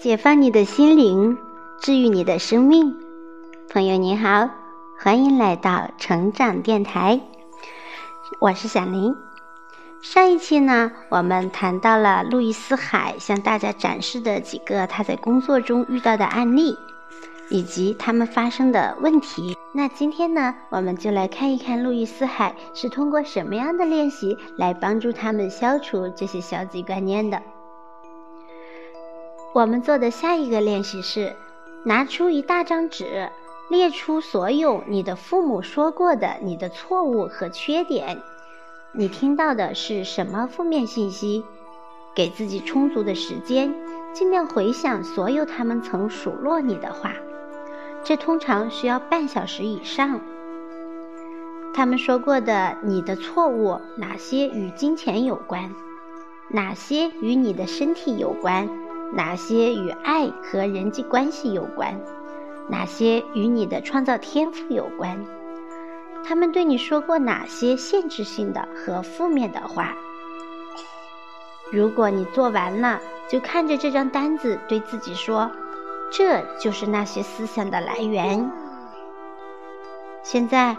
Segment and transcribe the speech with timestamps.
[0.00, 1.38] 解放你的心灵，
[1.80, 2.96] 治愈你的生命。
[3.70, 4.50] 朋友你好，
[4.98, 7.20] 欢迎来到成长电台，
[8.40, 9.14] 我是小林。
[10.00, 16.76] 上一期呢，我们谈到了路易斯海向大家展示的几个他在工作中遇到的案例，
[17.48, 19.56] 以及他们发生的问题。
[19.72, 27.40] 那今天呢，我们就来看一看路易斯海是通过什么样的练习来帮助他们消除这些消极观念的。
[29.54, 31.36] 我们做的下一个练习是，
[31.84, 33.28] 拿出一大张纸，
[33.68, 38.22] 列出所有你的父母说过的你的错误和缺点。
[38.92, 41.44] 你听到的是什么负面信息？
[42.14, 43.74] 给自己充足的时间，
[44.14, 47.12] 尽量回想所有他们曾数落你的话。
[48.02, 50.22] 这通常需要半小时以上。
[51.74, 55.74] 他们说过的你的错误，哪些与金钱有关？
[56.48, 58.68] 哪些与你的身体有关？
[59.14, 62.00] 哪些与爱和人际关系有关？
[62.68, 65.22] 哪些与你的创造天赋有关？
[66.24, 69.94] 他们对你说过哪些限制性的和负面的话？
[71.70, 75.50] 如果你做完了，就看着这张单子，对自己说
[76.10, 78.50] ：“这就是那些思想的来源。”
[80.22, 80.76] 现在，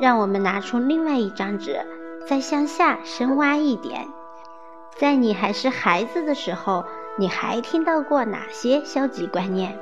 [0.00, 1.78] 让我们拿出另外一张纸，
[2.26, 4.08] 再向下深挖一点，
[4.96, 6.84] 在你还是孩子的时候。
[7.18, 9.78] 你还听到过哪些消极观念？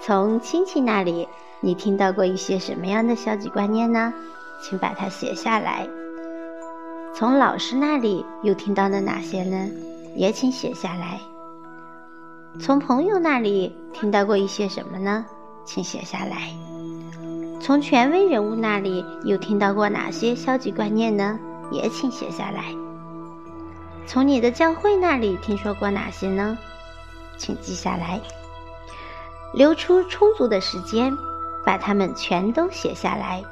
[0.00, 1.28] 从亲戚那里，
[1.60, 4.12] 你听到过一些什么样的消极观念呢？
[4.62, 5.86] 请把它写下来。
[7.14, 9.68] 从老师那里又听到了哪些呢？
[10.14, 11.20] 也请写下来。
[12.58, 15.26] 从朋友那里听到过一些什么呢？
[15.66, 16.50] 请写下来。
[17.60, 21.38] 从权威人物那里又听到过哪些消极观念呢？
[21.70, 22.64] 也请写下来。
[24.06, 26.56] 从你的教会那里听说过哪些呢？
[27.36, 28.20] 请记下来，
[29.52, 31.12] 留出充足的时间，
[31.64, 33.42] 把它们全都写下来。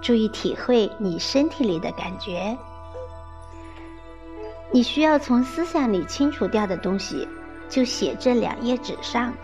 [0.00, 2.56] 注意体会你身体里的感觉。
[4.70, 7.26] 你需要从思想里清除掉的东西，
[7.68, 9.34] 就写这两页纸上。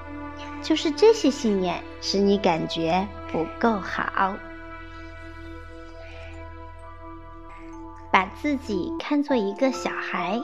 [0.63, 4.35] 就是这些信念使你感觉不够好。
[8.15, 10.41] 把自己看作一个小孩。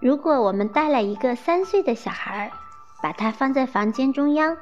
[0.00, 2.52] 如果我们带来一个三岁的小孩，
[3.02, 4.56] 把他放在房间中央，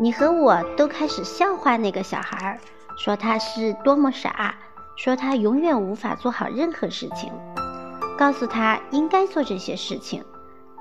[0.00, 2.58] 你和我都开始笑话那个小孩，
[2.98, 4.56] 说他是多么傻，
[4.96, 7.32] 说他永远无法做好任何事情，
[8.18, 10.24] 告诉他应该做这些事情，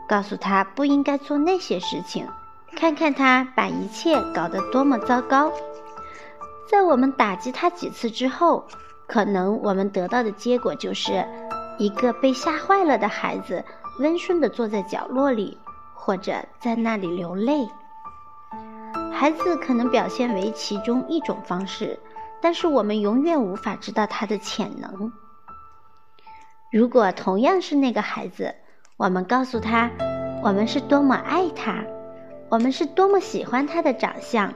[0.09, 2.27] 告诉他不应该做那些事情，
[2.75, 5.51] 看看他把一切搞得多么糟糕。
[6.67, 8.65] 在我们打击他几次之后。
[9.11, 11.27] 可能我们得到的结果就是
[11.77, 13.61] 一个被吓坏了的孩子，
[13.99, 15.57] 温顺地坐在角落里，
[15.93, 17.67] 或者在那里流泪。
[19.11, 21.99] 孩子可能表现为其中一种方式，
[22.41, 25.11] 但是我们永远无法知道他的潜能。
[26.71, 28.55] 如果同样是那个孩子，
[28.95, 29.91] 我们告诉他，
[30.41, 31.83] 我们是多么爱他，
[32.47, 34.53] 我们是多么喜欢他的长相，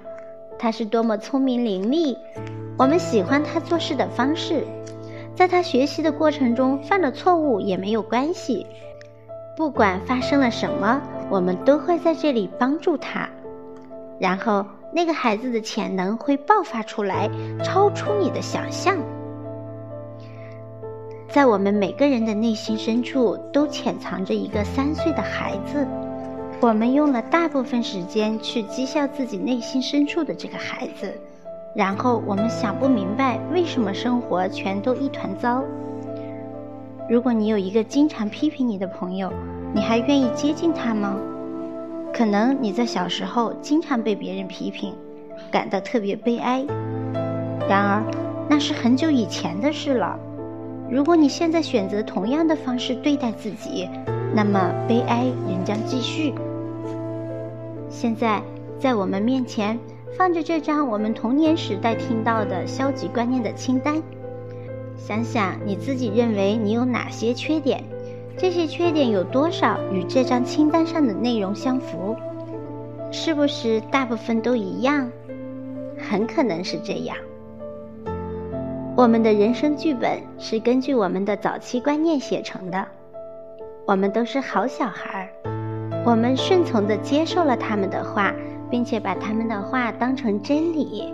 [0.57, 2.17] 他是多么聪明伶俐。
[2.77, 4.65] 我们喜欢他做事的方式，
[5.33, 8.67] 在他学习的过程中犯了错误也没有关系。
[9.55, 13.29] 不管发生了什么，我们都会在这里帮助他。
[14.19, 17.29] 然后，那个孩子的潜能会爆发出来，
[17.63, 18.97] 超出你的想象。
[21.29, 25.87] 在我们每个人的内心深处，都潜藏着一个三岁的孩子。
[26.59, 31.13] 我们用了大部分时间去讥笑自己内心深处的这个孩子。
[31.75, 35.61] 然后我们想不明白为什么生活全都一团糟。
[37.09, 39.29] 如果你有一个经常批评你的朋友，
[39.73, 41.17] 你还愿意接近他吗？
[42.13, 44.95] 可能你在小时候经常被别人批评，
[45.51, 46.65] 感到特别悲哀。
[47.67, 48.01] 然而，
[48.49, 50.17] 那是很久以前的事了。
[50.89, 53.89] 如果你现在选择同样的方式对待自己，
[54.33, 56.33] 那么悲哀仍将继续。
[57.89, 58.41] 现在，
[58.79, 59.77] 在我们面前。
[60.17, 64.01] 放着这张我们童年时代听到的消极观念的清单，
[64.97, 67.83] 想想你自己认为你有哪些缺点，
[68.37, 72.15] 这些缺点有多少与这张清单上的内容相符？
[73.11, 75.11] 是不是大部分都一样？
[75.97, 77.17] 很可能是这样。
[78.95, 82.87] 我们的人生剧本是根据我们的早期观念写成的。
[83.85, 88.33] 我们都是好小孩儿，我们顺从地接受了他们的话。
[88.69, 91.13] 并且把他们的话当成真理。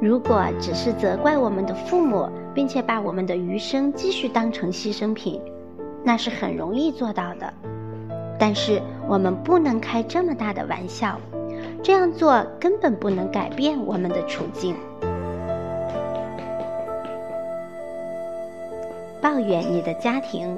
[0.00, 5.40] 如果只是责怪我们的父母，并且把我们的余生继续当成牺牲品，
[6.04, 7.52] 那是很容易做到的。
[8.38, 11.18] 但是我们不能开这么大的玩笑，
[11.82, 14.76] 这样做根本不能改变我们的处境。
[19.22, 20.56] 抱怨你的家庭，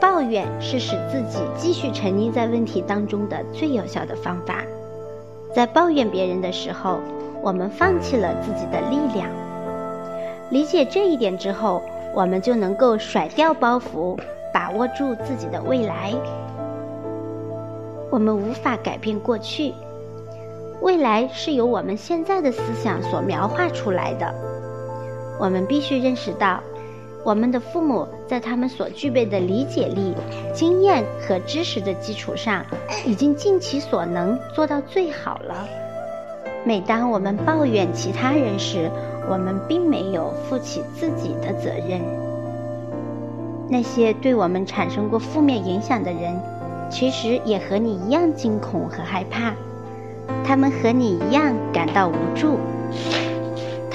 [0.00, 4.62] 抱怨是使自己继续沉溺在问题当中的最有效的方法。
[5.54, 6.98] 在抱怨别人的时候，
[7.42, 9.28] 我们放弃了自己的力量。
[10.50, 11.82] 理解这一点之后，
[12.14, 14.18] 我们就能够甩掉包袱，
[14.52, 16.14] 把握住自己的未来。
[18.10, 19.74] 我们无法改变过去，
[20.80, 24.32] 未来是由我们现在的思想所描画出来的。
[25.38, 26.60] 我们必须认识到，
[27.24, 30.14] 我们的父母在他们所具备的理解力、
[30.54, 32.64] 经验和知识的基础上，
[33.04, 35.66] 已经尽其所能做到最好了。
[36.64, 38.90] 每当我们抱怨其他人时，
[39.30, 42.00] 我们并没有负起自己的责任。
[43.68, 46.40] 那些对我们产生过负面影响的人，
[46.90, 49.52] 其实也和你一样惊恐和害怕，
[50.44, 52.58] 他们和你一样感到无助。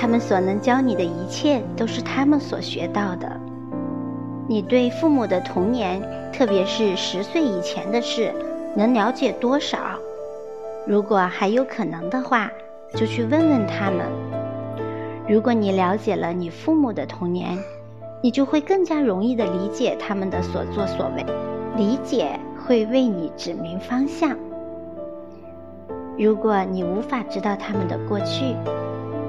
[0.03, 3.39] 他们所能教你的一切，都是他们所学到的。
[4.49, 6.01] 你对父母的童年，
[6.33, 8.33] 特别是十岁以前的事，
[8.75, 9.77] 能了解多少？
[10.85, 12.51] 如果还有可能的话，
[12.93, 14.05] 就去问问他们。
[15.25, 17.57] 如果你了解了你父母的童年，
[18.21, 21.25] 你就会更加容易地理解他们的所作所为，
[21.77, 24.35] 理解会为你指明方向。
[26.17, 28.53] 如果你无法知道他们的过去，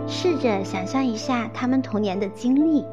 [0.06, 2.84] 试着想象一下他们童年的经历，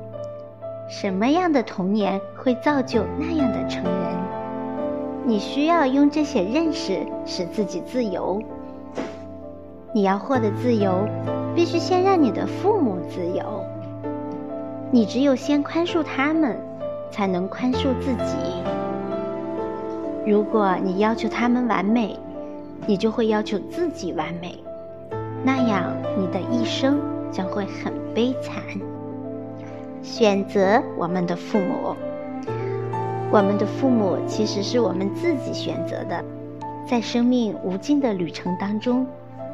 [0.89, 3.93] 什么样的童年会造就那样的成人？
[5.25, 8.41] 你需要用这些认识使自己自由。
[9.93, 11.07] 你要获得自由，
[11.53, 13.63] 必须先让你的父母自由。
[14.89, 16.57] 你只有先宽恕他们，
[17.11, 18.35] 才能宽恕自己。
[20.25, 22.17] 如果你要求他们完美，
[22.87, 24.57] 你就会要求自己完美，
[25.43, 26.99] 那样你的一生
[27.31, 28.63] 将会很悲惨。
[30.01, 31.95] 选择我们的父母，
[33.31, 36.23] 我们的父母其实是我们自己选择的，
[36.87, 39.05] 在生命无尽的旅程当中。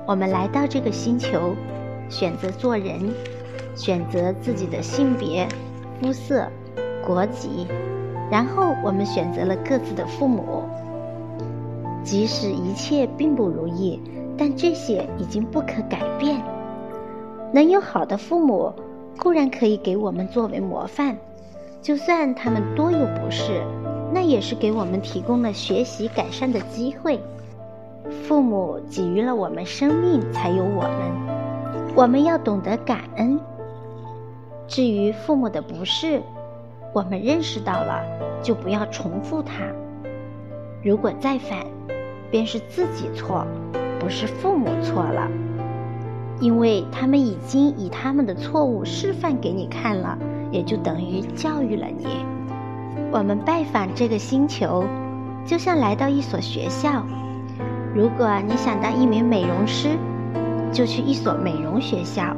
[0.06, 1.54] 我们来到这个星球，
[2.10, 3.14] 选择做人，
[3.76, 5.46] 选择自己的性别、
[6.00, 6.48] 肤色、
[7.06, 7.68] 国籍，
[8.32, 10.64] 然后我们选择了各自的父母。
[12.04, 14.02] 即使一切并不如意，
[14.38, 16.42] 但这些已经不可改变。
[17.52, 18.74] 能有好的父母，
[19.18, 21.18] 固然可以给我们作为模范，
[21.82, 23.62] 就算他们多有不是，
[24.14, 27.20] 那也是给我们提供了学习改善的机会。
[28.24, 31.96] 父母给予了我们生命，才有我们。
[31.96, 33.40] 我们要懂得感恩。
[34.68, 36.22] 至于父母的不是，
[36.94, 38.04] 我们认识到了，
[38.44, 39.54] 就不要重复它。
[40.84, 41.66] 如果再犯，
[42.30, 43.46] 便是自己错，
[44.00, 45.28] 不是父母错了，
[46.40, 50.18] 因为他们已经以他们的错误示范给你看了，
[50.52, 52.06] 也就等于教育了你。
[53.12, 54.86] 我们拜访这个星球，
[55.46, 57.04] 就像来到一所学校。
[57.96, 59.90] 如果你想当一名美容师，
[60.72, 62.36] 就去一所美容学校；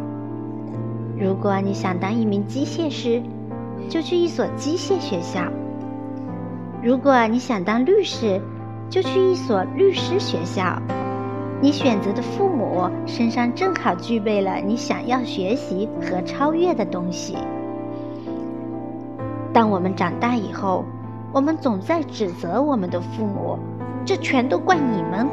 [1.20, 3.22] 如果你想当一名机械师，
[3.90, 5.42] 就去一所机械学校；
[6.82, 8.40] 如果你想当律师，
[8.90, 10.81] 就去一所律师学校。
[11.61, 17.37] 你选择的父母身上正好具备了你想要学习和超越的东西。
[19.51, 20.85] 当我们长大以后，
[21.33, 23.59] 我们总在指责我们的父母，
[24.06, 25.28] 这全都怪你们。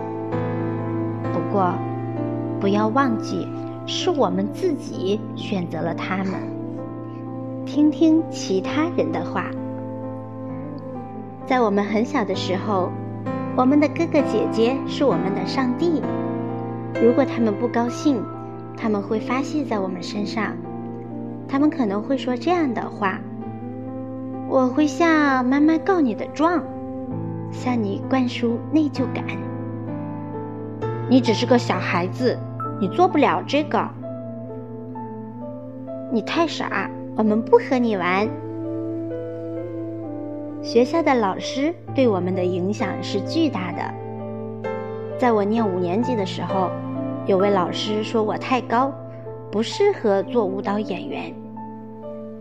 [1.32, 1.72] 不过，
[2.60, 3.46] 不要忘记，
[3.86, 6.34] 是我们自己选择了他们。
[7.64, 9.46] 听听其他人的话。
[11.44, 12.90] 在我们很小的时候，
[13.56, 16.02] 我们的哥哥姐姐是我们的上帝。
[17.02, 18.22] 如果他们不高兴，
[18.76, 20.54] 他们会发泄在我们身上。
[21.48, 23.18] 他们可能会说这样的话
[24.46, 26.62] ：“我会向妈妈告你的状，
[27.50, 29.24] 向你灌输内疚感。”
[31.08, 32.38] 你只是个小孩子，
[32.78, 33.88] 你做不了这个。
[36.12, 38.28] 你太傻，我们不和你玩。
[40.66, 43.94] 学校的老师对我们的影响是巨大的。
[45.16, 46.68] 在我念五年级的时候，
[47.24, 48.92] 有位老师说我太高，
[49.48, 51.32] 不适合做舞蹈演员。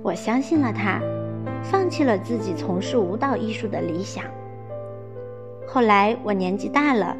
[0.01, 0.99] 我相信了他，
[1.61, 4.23] 放弃了自己从事舞蹈艺术的理想。
[5.67, 7.15] 后来我年纪大了。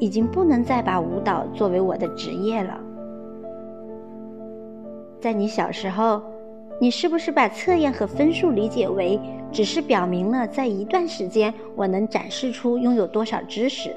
[0.00, 2.78] 已经不能再把舞蹈作为我的职业了。
[5.18, 6.22] 在你小时候，
[6.80, 9.18] 你是不是把测验和分数理解为
[9.50, 13.94] 只是表明了在一段时间我能展示出拥有多少知识，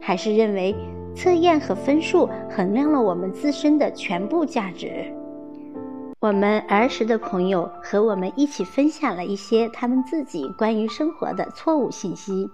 [0.00, 0.74] 还是认为
[1.14, 5.10] 测验和分数衡量了我们自身的全部价值？
[6.20, 12.50] 我们儿时的朋友和我们一起分享了一些他们自己关于生活的错误信息。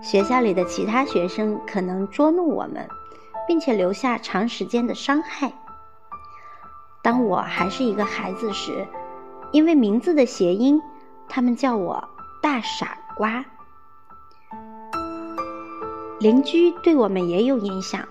[0.00, 2.88] 学校里的其他学生可能捉弄我们，
[3.46, 5.52] 并且留下长时间的伤害。
[7.02, 8.86] 当我还是一个孩子时，
[9.52, 10.82] 因为名字的谐音，
[11.28, 12.08] 他们叫我
[12.42, 13.44] “大傻瓜”。
[16.20, 18.06] 邻居对我们也有影响，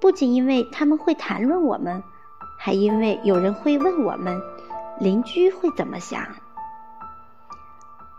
[0.00, 2.02] 不仅因为他们会谈论我们，
[2.58, 4.42] 还因为有人会问我们，
[5.00, 6.26] 邻居会怎么想。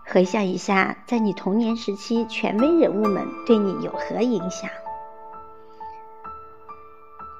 [0.07, 4.69] 回想一下，在你童年时期，权威人物们对你有何影响？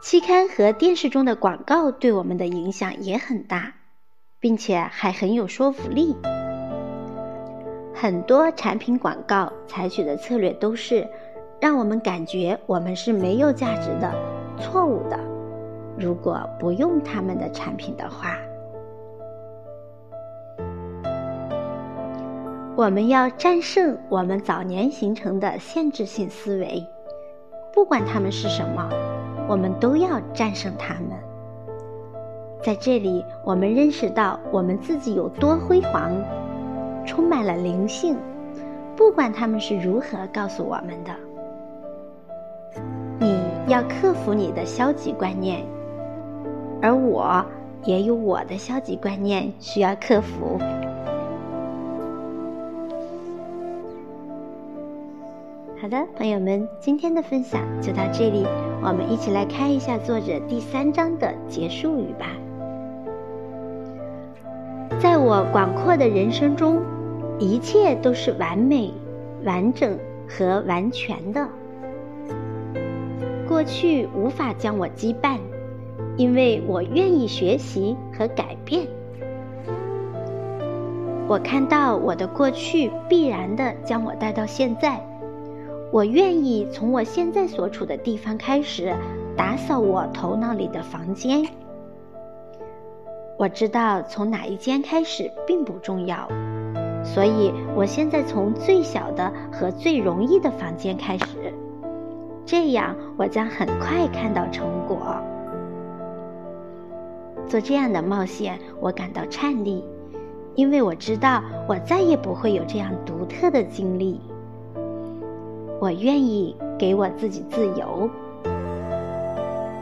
[0.05, 3.73] 期刊和电视中的广告对我们的影响也很大，
[4.39, 6.15] 并且还很有说服力。
[7.91, 11.07] 很多产品广告采取的策略都是
[11.59, 14.13] 让我们感觉我们是没有价值的、
[14.59, 15.19] 错误的。
[15.97, 18.37] 如果不用他们的产品的话，
[22.75, 26.85] 我们要战胜我们早年形成的限制性思维，
[27.73, 28.87] 不管他们是什么。
[29.47, 31.11] 我们都要战胜他们。
[32.63, 36.11] 在这里，我们认识到我们自己有多辉煌，
[37.05, 38.17] 充满了灵性，
[38.95, 41.13] 不管他们是如何告诉我们的。
[43.19, 45.63] 你要克服你的消极观念，
[46.81, 47.45] 而我
[47.83, 50.57] 也有我的消极观念需要克服。
[55.79, 58.43] 好的，朋友们，今天的分享就到这里。
[58.87, 62.27] 我们一起来看一下作者第三章的结束语吧。
[64.99, 66.79] 在我广阔的人生中，
[67.39, 68.93] 一切都是完美、
[69.43, 69.97] 完整
[70.29, 71.47] 和完全的。
[73.47, 75.39] 过去无法将我羁绊，
[76.15, 78.85] 因为我愿意学习和改变。
[81.27, 85.03] 我看到我的过去必然的将我带到现在。
[85.91, 88.93] 我愿意从我现在所处的地方开始，
[89.37, 91.45] 打扫我头脑里的房间。
[93.37, 96.27] 我知道从哪一间开始并不重要，
[97.03, 101.53] 所以我现在从最小的和最容易的房间开始，
[102.45, 104.97] 这样我将很快看到成果。
[107.47, 109.83] 做这样的冒险，我感到颤栗，
[110.55, 114.19] 因为我知道我再也不会有这样独特的经历。
[115.79, 118.09] 我愿意给我自己自由。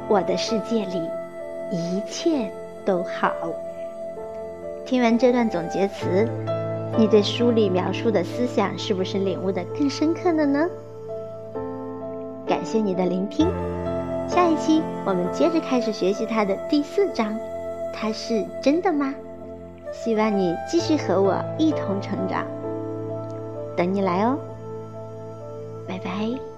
[0.09, 1.01] 我的世界里
[1.71, 2.51] 一切
[2.83, 3.31] 都好。
[4.85, 6.27] 听完这段总结词，
[6.97, 10.67] 你对书里描述的思想是不是领悟的更深刻了呢？
[12.45, 13.47] 感谢你的聆听，
[14.27, 17.38] 下一期我们接着开始学习它的第四章。
[17.93, 19.13] 它是真的吗？
[19.91, 22.45] 希望你继续和我一同成长，
[23.77, 24.38] 等你来哦。
[25.87, 26.52] 拜拜。